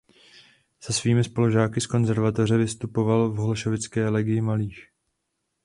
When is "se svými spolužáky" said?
0.79-1.81